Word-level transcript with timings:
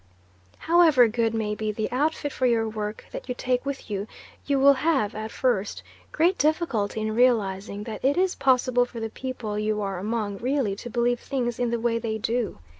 However 0.57 1.07
good 1.07 1.35
may 1.35 1.53
be 1.53 1.71
the 1.71 1.87
outfit 1.91 2.31
for 2.33 2.47
your 2.47 2.67
work 2.67 3.05
that 3.11 3.29
you 3.29 3.35
take 3.35 3.67
with 3.67 3.87
you, 3.87 4.07
you 4.47 4.59
will 4.59 4.73
have, 4.73 5.13
at 5.13 5.29
first, 5.29 5.83
great 6.11 6.39
difficulty 6.39 7.01
in 7.01 7.13
realising 7.13 7.83
that 7.83 8.03
it 8.03 8.17
is 8.17 8.33
possible 8.33 8.85
for 8.85 8.99
the 8.99 9.11
people 9.11 9.59
you 9.59 9.79
are 9.79 9.99
among 9.99 10.39
really 10.39 10.75
to 10.77 10.89
believe 10.89 11.19
things 11.19 11.59
in 11.59 11.69
the 11.69 11.79
way 11.79 11.99
they 11.99 12.17
do. 12.17 12.57